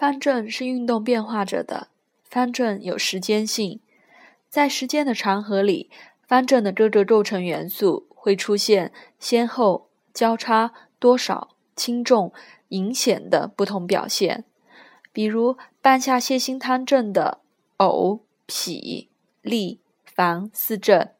[0.00, 1.88] 方正是运动变化着的，
[2.24, 3.80] 方正有时间性，
[4.48, 5.90] 在时间的长河里，
[6.26, 12.32] 方正的各个构成元素会出现先后、交叉、多少、轻重、
[12.68, 14.44] 明显的不同表现。
[15.12, 17.40] 比如半夏泻心汤阵的
[17.76, 19.06] 呕、痞、
[19.42, 21.10] 利、房四症，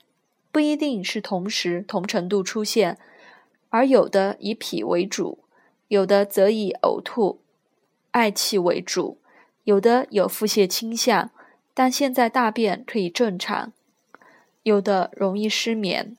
[0.50, 2.96] 不一定是同时同程度出现，
[3.68, 5.40] 而有的以痞为主，
[5.88, 7.42] 有的则以呕吐。
[8.12, 9.18] 嗳气为主，
[9.64, 11.30] 有的有腹泻倾向，
[11.75, 13.72] 但现在大便可以正常；
[14.62, 16.16] 有的容易失眠。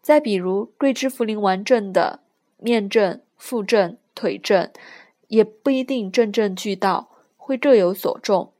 [0.00, 2.20] 再比如桂枝茯苓丸症的
[2.58, 4.70] 面症、腹症、腿症，
[5.28, 8.52] 也不一定症症俱到，会各有所重。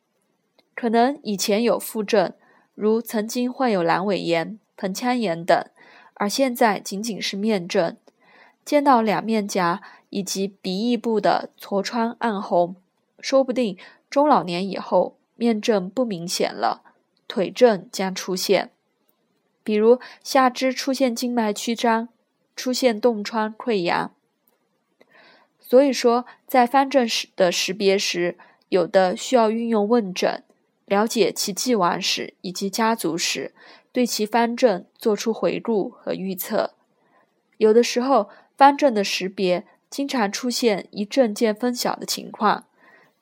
[0.75, 2.33] 可能以前有腹症，
[2.75, 5.65] 如曾经患有阑尾炎、盆腔炎等，
[6.15, 7.97] 而现在仅仅是面症。
[8.65, 12.77] 见到两面颊以及鼻翼部的痤疮暗红，
[13.21, 13.77] 说不定
[14.09, 16.83] 中老年以后面症不明显了，
[17.27, 18.71] 腿症将出现。
[19.63, 22.09] 比如下肢出现静脉曲张，
[22.55, 24.15] 出现冻疮溃疡。
[25.59, 28.39] 所以说，在方症时的识别时，
[28.69, 30.45] 有的需要运用问诊，
[30.85, 33.53] 了解其既往史以及家族史，
[33.93, 36.75] 对其方症做出回顾和预测。
[37.59, 38.29] 有的时候。
[38.57, 42.67] 方阵的识别经常出现一阵见分晓的情况，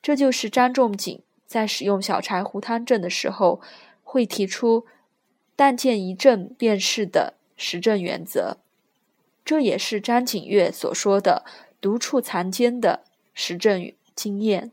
[0.03, 3.61] 这就是张仲景在使用小柴胡汤阵的时候
[4.03, 4.87] 会提出
[5.55, 8.59] “但见一阵便是”的实证原则。
[9.45, 11.45] 这也是张景岳所说的
[11.81, 14.73] “独处藏间”的实证经验。